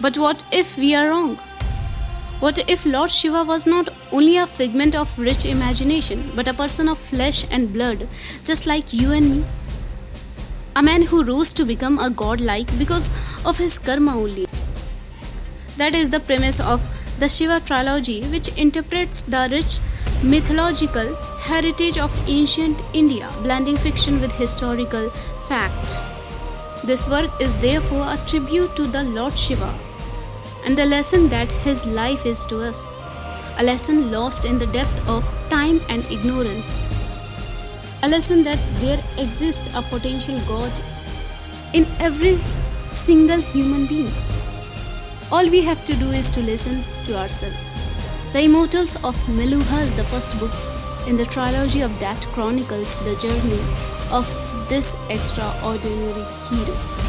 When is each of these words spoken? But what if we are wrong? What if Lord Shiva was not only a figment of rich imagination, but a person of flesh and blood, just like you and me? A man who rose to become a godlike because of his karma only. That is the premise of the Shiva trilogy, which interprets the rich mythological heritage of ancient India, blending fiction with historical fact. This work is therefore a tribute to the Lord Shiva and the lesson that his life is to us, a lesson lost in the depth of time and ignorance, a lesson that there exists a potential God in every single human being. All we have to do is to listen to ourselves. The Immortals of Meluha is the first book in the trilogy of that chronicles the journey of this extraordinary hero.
But 0.00 0.16
what 0.16 0.44
if 0.52 0.78
we 0.78 0.94
are 0.94 1.08
wrong? 1.08 1.36
What 2.38 2.58
if 2.70 2.86
Lord 2.86 3.10
Shiva 3.10 3.42
was 3.42 3.66
not 3.66 3.88
only 4.12 4.36
a 4.36 4.46
figment 4.46 4.94
of 4.94 5.18
rich 5.18 5.44
imagination, 5.44 6.30
but 6.36 6.46
a 6.46 6.54
person 6.54 6.88
of 6.88 6.98
flesh 6.98 7.44
and 7.50 7.72
blood, 7.72 8.06
just 8.44 8.64
like 8.64 8.92
you 8.92 9.10
and 9.10 9.28
me? 9.28 9.44
A 10.76 10.82
man 10.84 11.02
who 11.02 11.24
rose 11.24 11.52
to 11.54 11.64
become 11.64 11.98
a 11.98 12.10
godlike 12.10 12.68
because 12.78 13.10
of 13.44 13.58
his 13.58 13.76
karma 13.80 14.16
only. 14.16 14.46
That 15.78 15.96
is 15.96 16.10
the 16.10 16.20
premise 16.20 16.60
of 16.60 16.80
the 17.18 17.28
Shiva 17.28 17.58
trilogy, 17.58 18.22
which 18.26 18.56
interprets 18.56 19.22
the 19.22 19.48
rich 19.50 19.80
mythological 20.22 21.16
heritage 21.40 21.98
of 21.98 22.14
ancient 22.28 22.80
India, 22.92 23.28
blending 23.42 23.76
fiction 23.76 24.20
with 24.20 24.30
historical 24.30 25.10
fact. 25.48 25.96
This 26.84 27.08
work 27.08 27.30
is 27.40 27.56
therefore 27.56 28.06
a 28.12 28.16
tribute 28.28 28.76
to 28.76 28.84
the 28.84 29.02
Lord 29.02 29.36
Shiva 29.36 29.74
and 30.68 30.76
the 30.76 30.84
lesson 30.84 31.30
that 31.30 31.50
his 31.66 31.86
life 31.86 32.26
is 32.26 32.44
to 32.44 32.62
us, 32.62 32.94
a 33.58 33.62
lesson 33.62 34.12
lost 34.12 34.44
in 34.44 34.58
the 34.58 34.66
depth 34.66 35.08
of 35.08 35.24
time 35.48 35.80
and 35.88 36.04
ignorance, 36.12 36.86
a 38.02 38.08
lesson 38.08 38.42
that 38.42 38.58
there 38.80 39.02
exists 39.16 39.74
a 39.74 39.80
potential 39.80 40.38
God 40.46 40.70
in 41.72 41.86
every 42.00 42.36
single 42.84 43.40
human 43.40 43.86
being. 43.86 44.12
All 45.32 45.48
we 45.48 45.62
have 45.62 45.86
to 45.86 45.94
do 45.94 46.10
is 46.10 46.28
to 46.36 46.40
listen 46.42 46.84
to 47.06 47.16
ourselves. 47.16 47.56
The 48.34 48.42
Immortals 48.42 48.96
of 48.96 49.16
Meluha 49.38 49.82
is 49.82 49.94
the 49.94 50.04
first 50.04 50.38
book 50.38 50.52
in 51.08 51.16
the 51.16 51.24
trilogy 51.24 51.80
of 51.80 51.98
that 52.00 52.26
chronicles 52.34 52.98
the 53.06 53.16
journey 53.16 53.62
of 54.12 54.28
this 54.68 54.96
extraordinary 55.08 56.26
hero. 56.50 57.07